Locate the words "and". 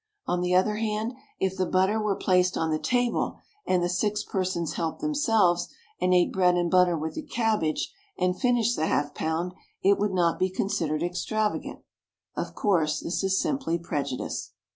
3.67-3.83, 5.99-6.11, 6.55-6.71, 8.17-8.35